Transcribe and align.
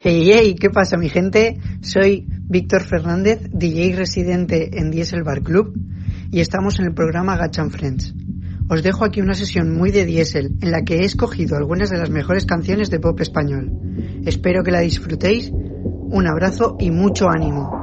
Hey, 0.00 0.30
hey, 0.32 0.54
¿qué 0.54 0.70
pasa 0.70 0.96
mi 0.96 1.08
gente? 1.08 1.58
Soy 1.80 2.24
Víctor 2.28 2.84
Fernández, 2.84 3.40
DJ 3.50 3.96
residente 3.96 4.78
en 4.78 4.92
Diesel 4.92 5.24
Bar 5.24 5.42
Club 5.42 5.76
y 6.30 6.38
estamos 6.38 6.78
en 6.78 6.84
el 6.84 6.94
programa 6.94 7.36
Gachan 7.36 7.72
Friends. 7.72 8.14
Os 8.70 8.84
dejo 8.84 9.04
aquí 9.04 9.20
una 9.20 9.34
sesión 9.34 9.76
muy 9.76 9.90
de 9.90 10.04
Diesel 10.04 10.56
en 10.62 10.70
la 10.70 10.82
que 10.82 10.98
he 10.98 11.04
escogido 11.04 11.56
algunas 11.56 11.90
de 11.90 11.98
las 11.98 12.10
mejores 12.10 12.46
canciones 12.46 12.90
de 12.90 13.00
pop 13.00 13.20
español. 13.20 13.72
Espero 14.24 14.62
que 14.62 14.70
la 14.70 14.82
disfrutéis. 14.82 15.50
Un 15.50 16.28
abrazo 16.28 16.76
y 16.78 16.92
mucho 16.92 17.28
ánimo. 17.28 17.77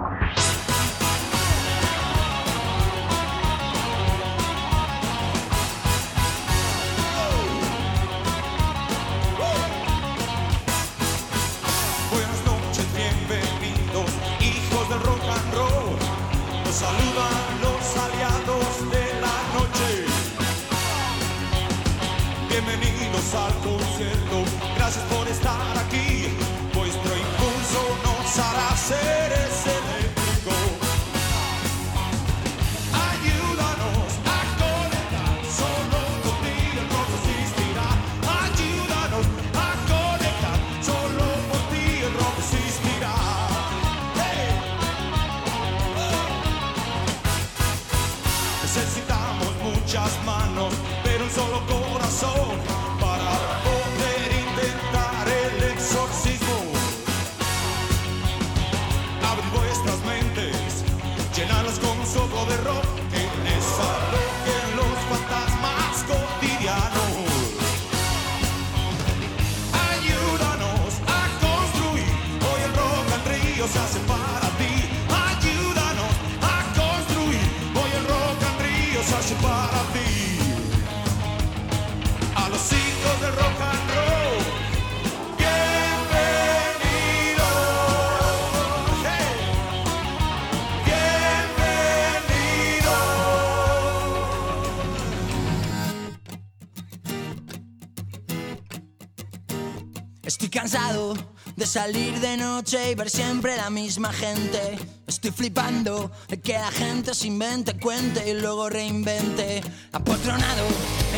Salir 101.75 102.17
de 102.21 102.37
noche 102.37 102.91
y 102.91 102.95
ver 102.95 103.09
siempre 103.09 103.57
la 103.57 103.69
misma 103.69 104.13
gente. 104.13 104.79
Estoy 105.07 105.31
flipando 105.31 106.09
de 106.29 106.39
que 106.39 106.53
la 106.53 106.71
gente 106.71 107.13
se 107.13 107.27
invente, 107.27 107.77
cuente 107.77 108.29
y 108.29 108.33
luego 108.33 108.69
reinvente. 108.69 109.61
Apotronado 109.91 110.65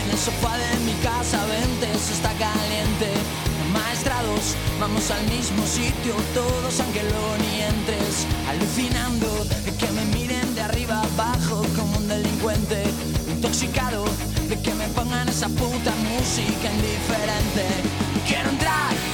en 0.02 0.10
el 0.10 0.18
sofá 0.18 0.58
de 0.58 0.80
mi 0.80 0.94
casa, 1.04 1.46
vente, 1.46 1.86
eso 1.92 2.12
está 2.12 2.32
caliente. 2.40 3.08
Maestrados, 3.72 4.56
vamos 4.80 5.12
al 5.12 5.24
mismo 5.30 5.64
sitio, 5.68 6.16
todos 6.34 6.80
aunque 6.80 7.04
luego 7.04 7.34
ni 7.38 7.62
entres. 7.62 8.26
Alucinando 8.50 9.28
de 9.64 9.76
que 9.76 9.88
me 9.92 10.06
miren 10.06 10.56
de 10.56 10.62
arriba 10.62 11.04
abajo 11.04 11.62
como 11.76 11.98
un 12.00 12.08
delincuente. 12.08 12.82
Intoxicado 13.30 14.06
de 14.50 14.60
que 14.60 14.74
me 14.74 14.88
pongan 14.88 15.30
esa 15.30 15.50
puta 15.50 15.94
música 16.10 16.68
indiferente. 16.74 17.66
Quiero 18.28 18.50
entrar 18.50 19.07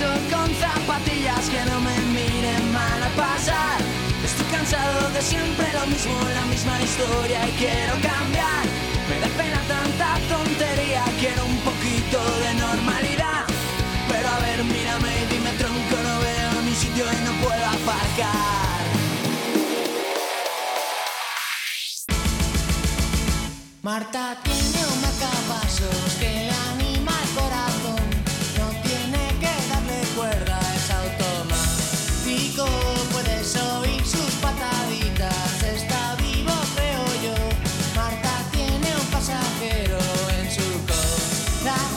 con 0.00 0.48
zapatillas 0.54 1.50
que 1.50 1.62
no 1.70 1.80
me 1.80 1.96
miren 2.16 2.72
mal 2.72 3.02
a 3.02 3.08
pasar. 3.10 3.78
Estoy 4.24 4.46
cansado 4.46 5.10
de 5.10 5.20
siempre 5.20 5.66
lo 5.74 5.86
mismo, 5.86 6.14
la 6.34 6.44
misma 6.46 6.80
historia 6.80 7.46
y 7.48 7.52
quiero 7.52 7.92
cambiar. 8.00 8.64
Me 9.08 9.20
da 9.20 9.28
pena 9.36 9.60
tanta 9.68 10.08
tontería, 10.28 11.04
quiero 11.18 11.44
un 11.44 11.58
poquito 11.58 12.18
de 12.44 12.54
normalidad. 12.54 13.44
Pero 14.08 14.28
a 14.28 14.38
ver, 14.40 14.64
mírame 14.64 15.10
y 15.22 15.34
dime 15.34 15.52
tronco, 15.58 15.96
no 16.02 16.14
veo 16.20 16.62
mi 16.64 16.74
sitio 16.74 17.04
y 17.04 17.24
no 17.26 17.32
puedo 17.44 17.66
aparcar. 17.66 18.80
Marta 23.82 24.36
tiene 24.42 24.80
un 24.92 25.00
marcapasos 25.02 26.14
que 26.18 26.28
le 26.48 26.79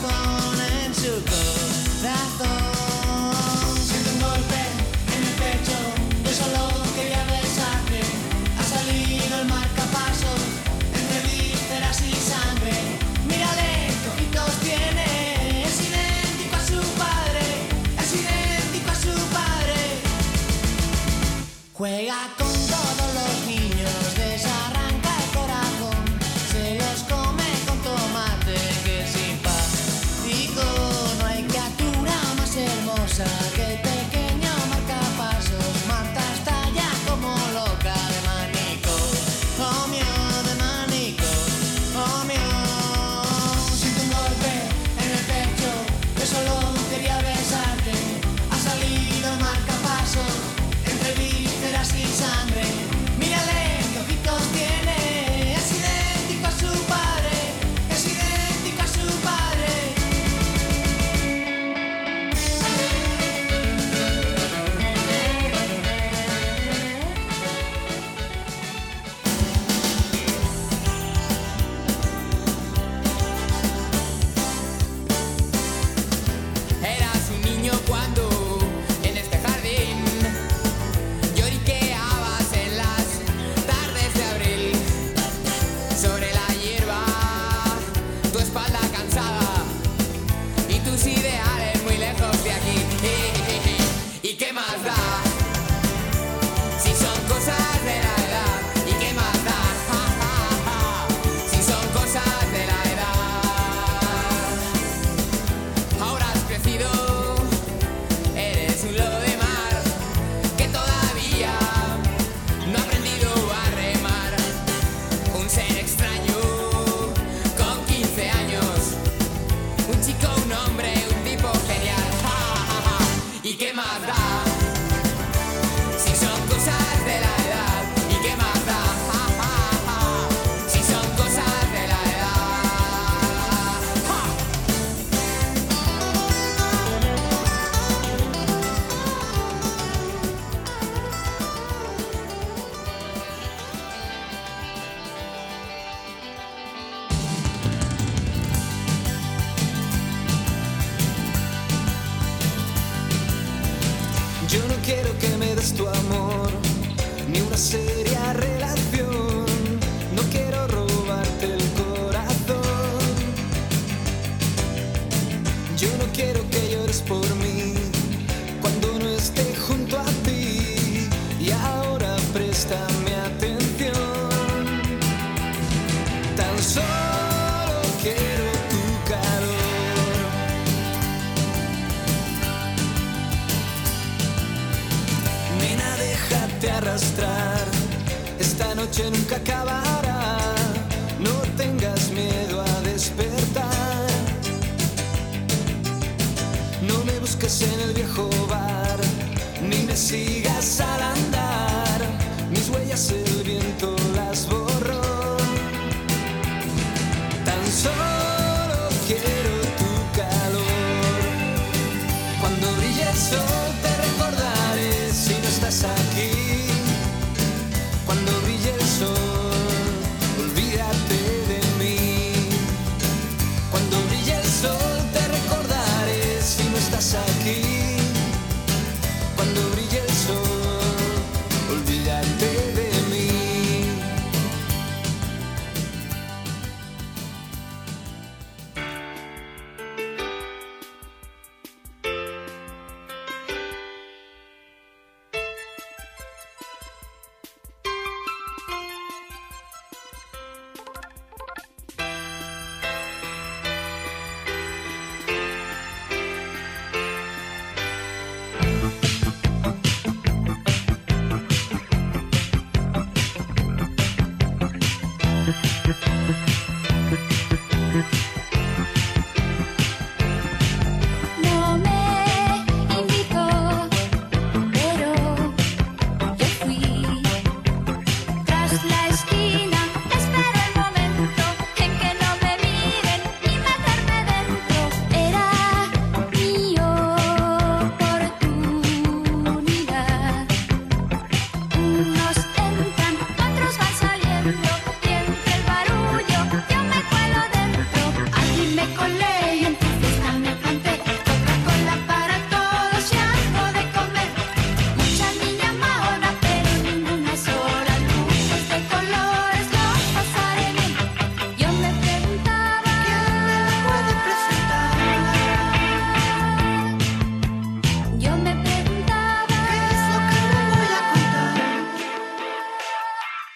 corazón, 0.06 0.52
en 0.84 0.94
su 0.94 1.12
corazón. 1.24 1.42
Siento 2.02 2.53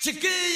Chiquilla. 0.09 0.48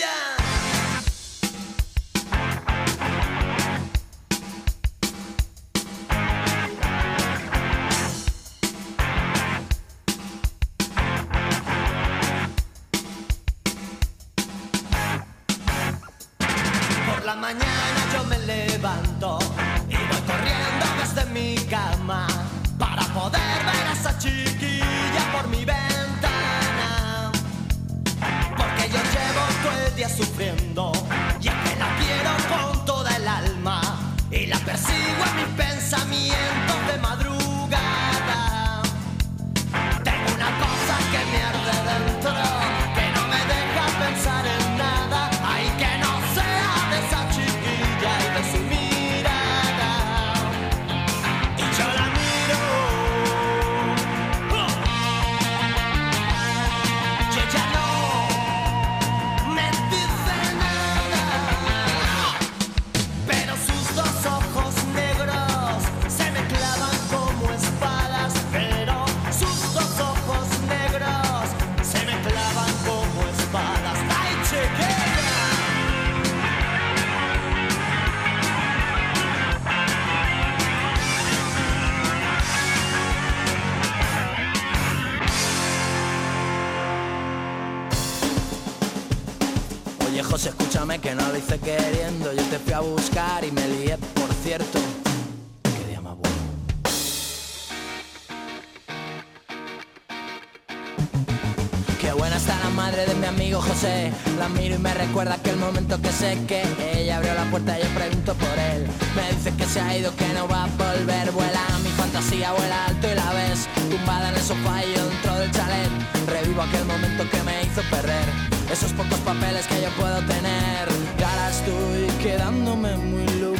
Y 104.74 104.78
me 104.78 104.94
recuerda 104.94 105.34
aquel 105.34 105.56
momento 105.56 106.00
que 106.00 106.10
sé 106.12 106.38
que 106.46 106.62
ella 106.94 107.16
abrió 107.18 107.34
la 107.34 107.44
puerta 107.44 107.78
y 107.78 107.82
yo 107.82 107.88
pregunto 107.90 108.34
por 108.34 108.58
él. 108.58 108.86
Me 109.16 109.32
dice 109.34 109.52
que 109.56 109.64
se 109.64 109.80
ha 109.80 109.96
ido, 109.96 110.14
que 110.16 110.28
no 110.34 110.48
va 110.48 110.64
a 110.64 110.66
volver. 110.66 111.30
Vuela 111.32 111.60
mi 111.82 111.90
fantasía, 111.90 112.52
vuela 112.52 112.86
alto 112.86 113.08
y 113.10 113.14
la 113.14 113.32
ves. 113.32 113.68
Tumbada 113.90 114.30
en 114.30 114.34
el 114.34 114.42
sofá 114.42 114.84
y 114.84 114.94
yo 114.94 115.08
dentro 115.08 115.34
del 115.38 115.50
chalet. 115.50 115.90
Revivo 116.26 116.62
aquel 116.62 116.84
momento 116.84 117.28
que 117.30 117.42
me 117.42 117.62
hizo 117.62 117.82
perder. 117.90 118.24
Esos 118.70 118.92
pocos 118.92 119.18
papeles 119.20 119.66
que 119.66 119.82
yo 119.82 119.90
puedo 119.90 120.18
tener. 120.26 120.88
Y 121.18 121.22
ahora 121.22 121.50
estoy 121.50 122.06
quedándome 122.22 122.96
muy 122.96 123.26
loco. 123.40 123.58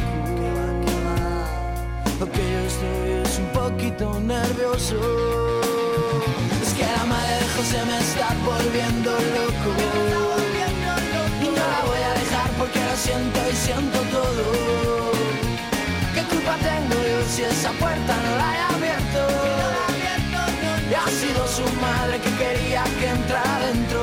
Lo 2.19 2.31
que 2.31 2.51
yo 2.53 2.59
estoy 2.71 3.11
es 3.23 3.39
un 3.39 3.47
poquito 3.47 4.19
nervioso. 4.19 4.95
Es 6.61 6.73
que 6.73 6.85
la 6.85 7.05
madre 7.05 7.35
de 7.35 7.47
José 7.55 7.85
me 7.85 7.97
está 7.99 8.35
volviendo 8.45 9.11
loco. 9.11 10.32
Siento 12.95 13.39
y 13.51 13.55
siento 13.55 13.99
todo. 14.11 15.11
¿Qué 16.13 16.21
culpa 16.23 16.55
tengo 16.57 16.95
yo 17.01 17.25
si 17.27 17.43
esa 17.43 17.71
puerta 17.71 18.15
no 18.23 18.37
la 18.37 18.55
he 18.55 18.61
abierto? 18.75 19.27
Y 20.89 20.93
ha 20.93 21.07
sido 21.07 21.47
su 21.47 21.63
madre 21.81 22.19
que 22.19 22.31
quería 22.31 22.83
que 22.99 23.07
entrara 23.07 23.67
dentro. 23.67 24.02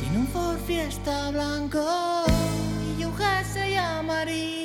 Tiene 0.00 0.18
un 0.18 0.26
Ford 0.28 0.58
Fiesta 0.66 1.30
blanco 1.30 1.84
y 2.98 3.04
un 3.04 3.14
jersey 3.16 3.76
amarillo. 3.76 4.55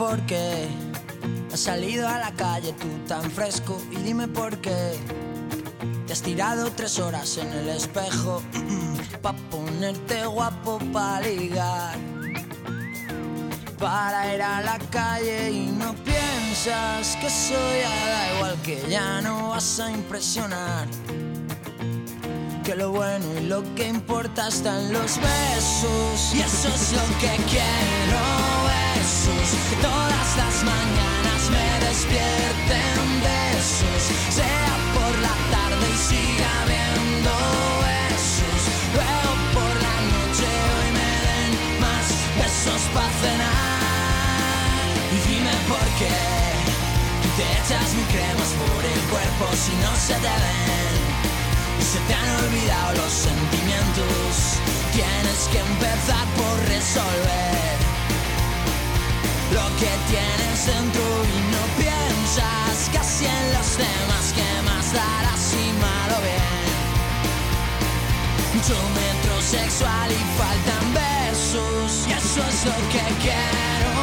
Por 0.00 0.18
qué 0.22 0.66
has 1.52 1.60
salido 1.60 2.08
a 2.08 2.16
la 2.18 2.32
calle 2.32 2.72
tú 2.72 2.86
tan 3.06 3.30
fresco 3.30 3.78
y 3.90 3.96
dime 3.96 4.28
por 4.28 4.56
qué 4.62 4.98
te 6.06 6.14
has 6.14 6.22
tirado 6.22 6.72
tres 6.72 6.98
horas 6.98 7.36
en 7.36 7.52
el 7.52 7.68
espejo 7.68 8.40
pa 9.22 9.34
ponerte 9.50 10.24
guapo 10.24 10.78
pa 10.90 11.20
ligar 11.20 11.98
para 13.78 14.34
ir 14.34 14.40
a 14.40 14.62
la 14.62 14.78
calle 14.90 15.50
y 15.50 15.66
no 15.66 15.94
piensas 15.96 17.18
que 17.20 17.28
soy 17.28 17.80
da 17.82 18.34
igual 18.36 18.56
que 18.62 18.82
ya 18.88 19.20
no 19.20 19.50
vas 19.50 19.80
a 19.80 19.90
impresionar 19.90 20.88
que 22.64 22.74
lo 22.74 22.90
bueno 22.90 23.26
y 23.38 23.48
lo 23.48 23.62
que 23.74 23.86
importa 23.88 24.48
está 24.48 24.80
en 24.80 24.94
los 24.94 25.18
besos 25.18 26.34
y 26.34 26.40
eso 26.40 26.68
es 26.68 26.92
lo 26.94 27.04
que 27.20 27.36
quiero 27.50 28.89
besos 29.10 29.50
que 29.68 29.76
todas 29.82 30.28
las 30.36 30.56
mañanas 30.62 31.42
me 31.50 31.86
despierten 31.86 33.06
besos, 33.26 34.02
sea 34.30 34.72
por 34.94 35.12
la 35.18 35.34
tarde 35.54 35.86
y 35.94 35.98
siga 36.10 36.52
viendo 36.70 37.32
besos, 37.90 38.60
luego 38.94 39.30
por 39.56 39.72
la 39.86 39.96
noche 40.14 40.46
hoy 40.74 40.90
me 40.98 41.12
den 41.26 41.52
más 41.84 42.06
besos 42.38 42.82
para 42.94 43.12
cenar. 43.22 44.94
Y 45.14 45.18
dime 45.28 45.54
por 45.66 45.86
qué 45.98 46.18
te 47.36 47.44
echas 47.58 47.88
mi 47.98 48.04
cremas 48.14 48.50
por 48.62 48.82
el 48.94 49.00
cuerpo 49.10 49.44
si 49.64 49.74
no 49.84 49.92
se 50.06 50.14
te 50.24 50.34
ven. 50.44 50.94
Y 51.80 51.84
se 51.92 51.98
te 52.06 52.14
han 52.14 52.30
olvidado 52.44 52.92
los 53.02 53.12
sentimientos. 53.12 54.32
Tienes 54.92 55.40
que 55.50 55.58
empezar 55.58 56.26
por 56.38 56.54
resolver 56.68 57.89
lo 59.52 59.66
que 59.80 59.90
tienes 60.10 60.66
dentro 60.66 61.02
y 61.02 61.38
no 61.54 61.62
piensas. 61.76 62.90
Casi 62.92 63.26
en 63.26 63.52
los 63.54 63.76
demás 63.76 64.32
que 64.36 64.62
más 64.62 64.92
darás 64.92 65.40
si 65.40 65.64
mal 65.84 66.10
o 66.16 66.20
bien. 66.22 66.68
Mucho 68.54 68.76
metrosexual 69.00 70.08
y 70.12 70.22
faltan 70.38 70.84
besos. 70.94 72.06
Y 72.08 72.12
eso 72.12 72.40
es 72.48 72.64
lo 72.64 72.76
que 72.92 73.02
quiero 73.22 73.99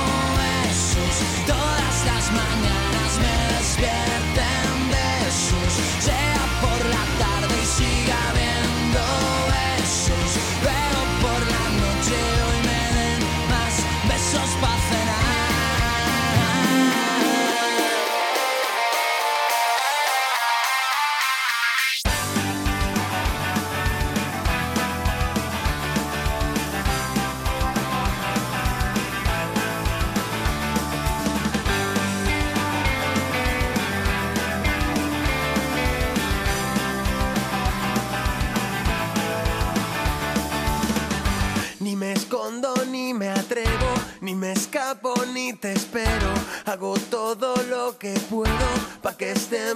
que 49.68 49.74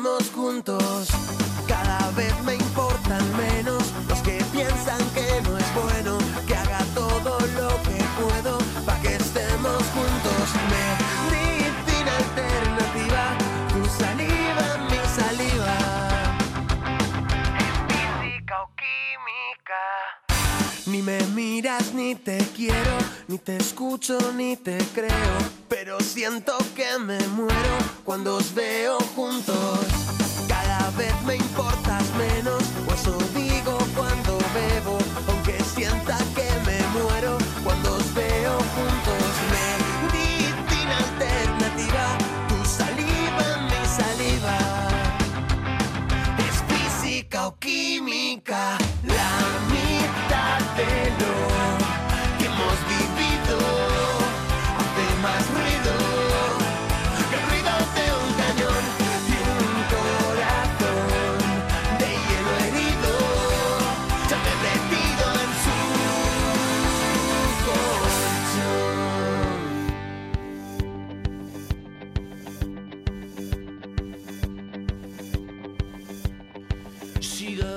ni 21.93 22.15
te 22.15 22.39
quiero, 22.55 22.97
ni 23.27 23.37
te 23.37 23.55
escucho 23.57 24.17
ni 24.35 24.57
te 24.57 24.79
creo, 24.95 25.37
pero 25.69 26.00
siento 26.00 26.57
que 26.75 26.97
me 26.97 27.19
muero 27.27 27.77
cuando 28.03 28.37
os 28.37 28.51
veo 28.55 28.97
juntos. 29.15 29.79
Cada 30.47 30.89
vez 30.97 31.13
me 31.24 31.35
importas 31.35 32.03
menos, 32.17 32.63
o 32.89 32.93
eso 32.95 33.15
digo 33.35 33.77
cuando 33.95 34.39
bebo, 34.55 34.97
aunque 35.27 35.63
sienta 35.75 36.17
que 36.33 36.60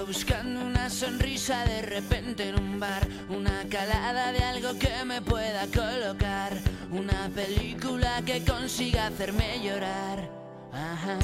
Buscando 0.06 0.60
una 0.64 0.90
sonrisa 0.90 1.64
de 1.64 1.82
repente 1.82 2.48
en 2.48 2.58
un 2.58 2.78
bar, 2.78 3.06
una 3.28 3.64
calada 3.68 4.32
de 4.32 4.44
algo 4.44 4.78
que 4.78 5.04
me 5.04 5.20
pueda 5.20 5.66
colocar, 5.66 6.52
una 6.90 7.28
película 7.34 8.22
que 8.24 8.44
consiga 8.44 9.06
hacerme 9.06 9.60
llorar. 9.62 10.30
Ajá. 10.72 11.18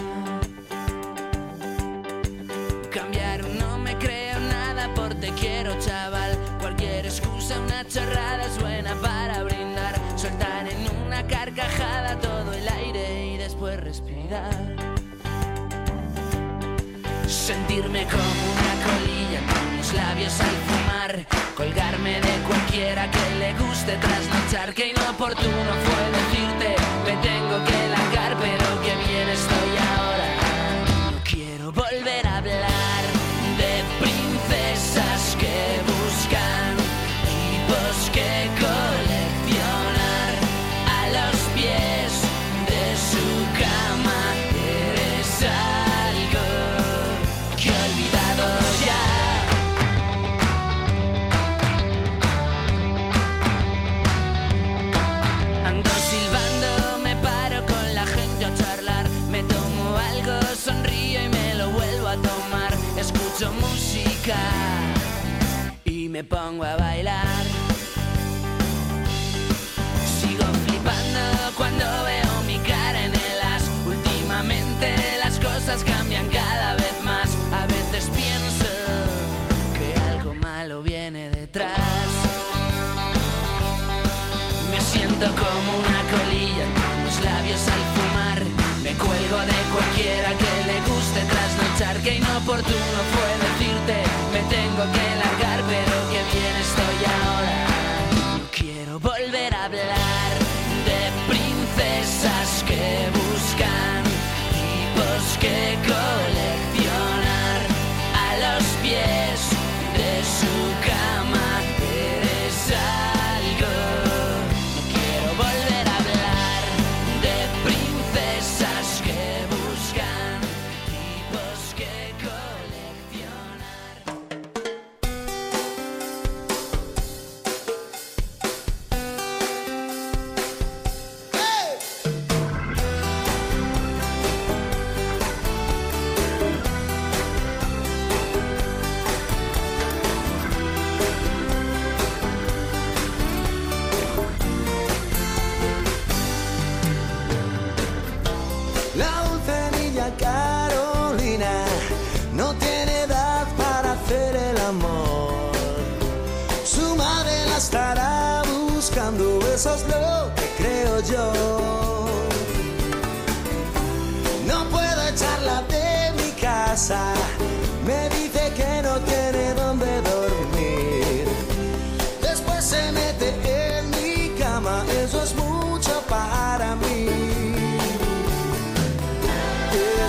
Cambiar 2.91 3.45
no 3.45 3.79
me 3.79 3.97
creo 3.99 4.41
nada 4.41 4.93
por 4.95 5.15
te 5.15 5.31
quiero 5.33 5.79
chaval, 5.79 6.37
cualquier 6.59 7.07
excusa, 7.07 7.61
una 7.61 7.87
chorrada 7.87 8.45
es 8.45 8.59
buena 8.61 8.95
para 9.01 9.45
brindar, 9.45 9.95
soltar 10.17 10.67
en 10.69 11.07
una 11.07 11.27
carcajada 11.27 12.19
todo 12.19 12.53
el 12.53 12.69
aire 12.69 13.35
y 13.35 13.37
después 13.37 13.79
respirar. 13.79 14.90
Sentirme 17.51 18.05
como 18.05 18.23
una 18.23 18.75
colilla 18.87 19.41
con 19.53 19.77
los 19.77 19.93
labios 19.93 20.41
al 20.41 20.57
fumar 20.69 21.27
Colgarme 21.57 22.21
de 22.21 22.35
cualquiera 22.47 23.11
que 23.11 23.39
le 23.41 23.55
guste 23.55 23.97
trasnochar 23.97 24.73
Que 24.73 24.91
inoportuno 24.91 25.73
fue 25.85 26.03
decirte 26.21 26.77
me 27.05 27.17
tengo 27.17 27.65
que 27.65 27.89
largar 27.89 28.37
Pero 28.39 28.83
que 28.83 28.95
bien 29.11 29.29
estoy 29.31 30.00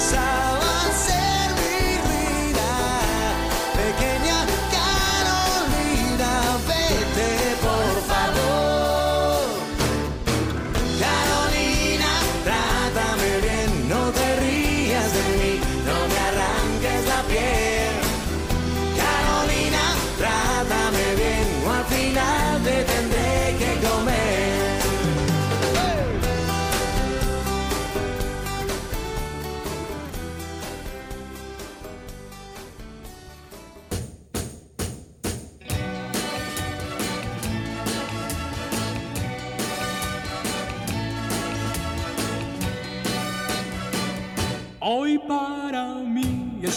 Esa 0.01 0.40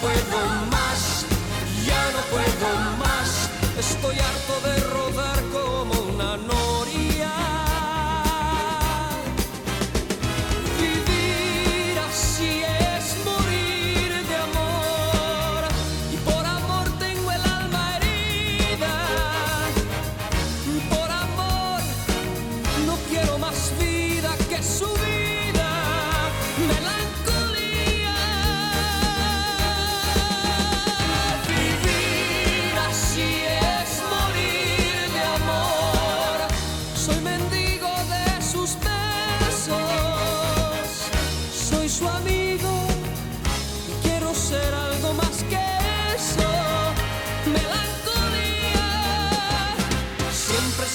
Puedo 0.00 0.66
más, 0.70 1.26
ya 1.84 2.10
no 2.12 2.20
puedo 2.30 2.96
más. 2.96 3.50
Estoy 3.78 4.18
harto 4.18 4.39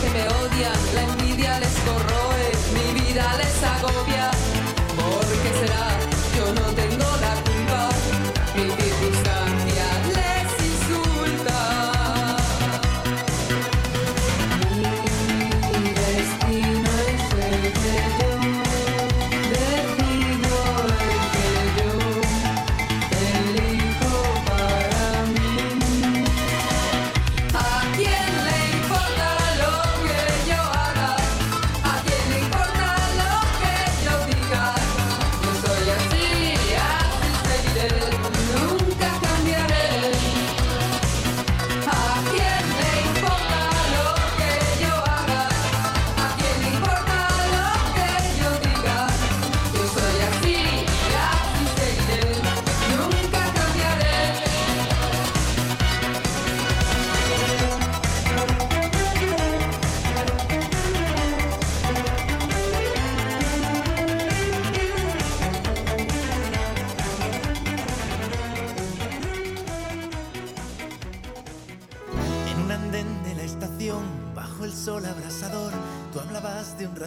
que 0.00 0.10
me 0.10 0.28
odian, 0.40 0.80
la 0.94 1.02
envidia 1.02 1.58
les 1.60 1.76
corroe, 1.86 2.46
mi 2.74 3.00
vida 3.00 3.24
les 3.38 3.62
agobia. 3.62 4.30
porque 4.96 5.50
será? 5.60 5.93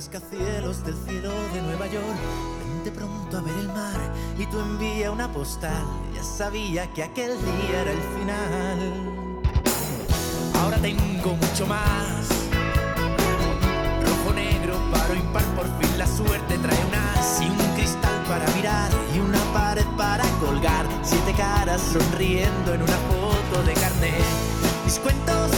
Rascacielos 0.08 0.86
del 0.86 0.96
cielo 1.06 1.32
de 1.54 1.62
Nueva 1.64 1.86
York. 1.88 2.06
Vente 2.66 2.92
pronto 2.92 3.38
a 3.38 3.42
ver 3.42 3.56
el 3.60 3.68
mar 3.68 4.00
y 4.40 4.46
tú 4.46 4.58
envía 4.60 5.12
una 5.12 5.30
postal. 5.32 5.84
Ya 6.16 6.24
sabía 6.24 6.88
que 6.94 7.04
aquel 7.04 7.32
día 7.32 7.82
era 7.82 7.92
el 7.92 8.02
final. 8.18 9.42
Ahora 10.62 10.78
tengo 10.78 11.36
mucho 11.36 11.68
más. 11.68 12.30
Rojo, 14.06 14.34
negro, 14.34 14.80
paro, 14.94 15.14
impar, 15.14 15.44
por 15.56 15.66
fin 15.80 15.98
la 15.98 16.08
suerte 16.08 16.58
trae 16.58 16.86
un 16.86 16.96
as 16.96 17.42
y 17.42 17.50
un 17.50 17.76
cristal 17.76 18.24
para 18.30 18.48
mirar 18.56 18.90
y 19.14 19.20
una 19.20 19.40
pared 19.54 19.88
para 19.98 20.24
colgar. 20.40 20.86
Siete 21.04 21.34
caras 21.34 21.82
sonriendo 21.82 22.74
en 22.74 22.82
una 22.82 22.98
foto 23.10 23.64
de 23.64 23.74
carnet. 23.74 24.24
Mis 24.86 25.00
cuentos 25.00 25.52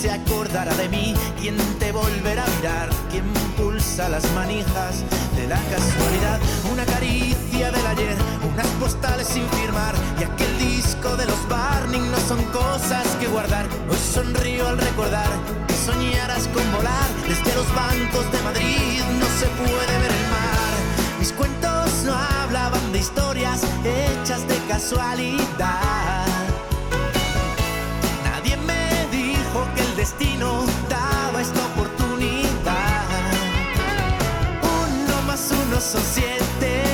se 0.00 0.10
acordará 0.10 0.74
de 0.74 0.88
mí? 0.88 1.14
¿Quién 1.40 1.56
te 1.78 1.92
volverá 1.92 2.44
a 2.44 2.56
mirar? 2.56 2.90
¿Quién 3.10 3.24
pulsa 3.56 4.08
las 4.08 4.30
manijas 4.32 5.02
de 5.36 5.46
la 5.46 5.56
casualidad? 5.56 6.40
Una 6.72 6.84
caricia 6.84 7.70
del 7.70 7.86
ayer, 7.86 8.16
unas 8.52 8.66
postales 8.80 9.26
sin 9.26 9.48
firmar 9.48 9.94
y 10.20 10.24
aquel 10.24 10.58
disco 10.58 11.16
de 11.16 11.26
los 11.26 11.48
Barning 11.48 12.10
no 12.10 12.18
son 12.28 12.42
cosas 12.46 13.06
que 13.20 13.26
guardar. 13.28 13.66
Hoy 13.88 13.98
sonrío 13.98 14.68
al 14.68 14.78
recordar 14.78 15.30
que 15.66 15.74
soñaras 15.74 16.48
con 16.48 16.64
volar 16.72 17.08
desde 17.26 17.54
los 17.54 17.68
bancos 17.74 18.30
de 18.32 18.42
Madrid. 18.42 19.00
No 19.18 19.26
se 19.40 19.46
puede 19.60 19.98
ver 20.02 20.12
el 20.12 20.26
mar. 20.36 20.72
Mis 21.18 21.32
cuentos 21.32 22.02
no 22.04 22.14
hablaban 22.14 22.92
de 22.92 22.98
historias 22.98 23.62
hechas 23.84 24.46
de 24.46 24.58
casualidad. 24.68 26.25
Daba 30.88 31.40
esta 31.40 31.66
oportunidad. 31.66 33.04
Uno 34.62 35.22
más 35.26 35.50
uno 35.50 35.80
son 35.80 36.02
siete. 36.02 36.84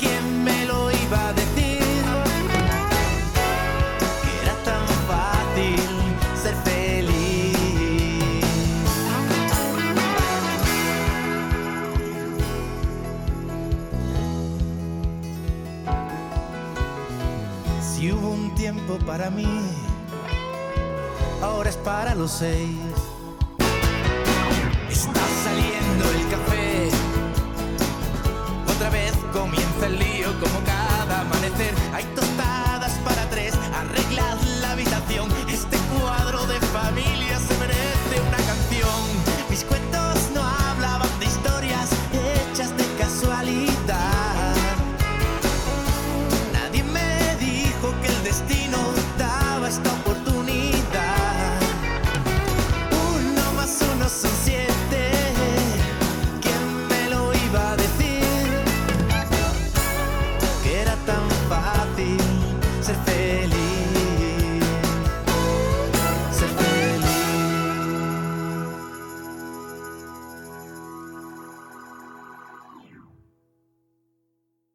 ¿Quién 0.00 0.44
me 0.44 0.66
lo 0.66 0.90
iba 0.90 1.28
a 1.28 1.32
decir? 1.32 1.82
Que 4.22 4.42
era 4.42 4.54
tan 4.64 4.86
fácil 5.06 5.80
ser 6.42 6.54
feliz. 6.64 7.54
Si 17.80 18.10
hubo 18.10 18.30
un 18.30 18.54
tiempo 18.56 18.98
para 19.06 19.30
mí, 19.30 19.46
ahora 21.44 21.70
es 21.70 21.76
para 21.76 22.14
los 22.14 22.30
seis. 22.30 22.76
Está 24.90 25.20
saliendo 25.44 26.10
el 26.10 26.28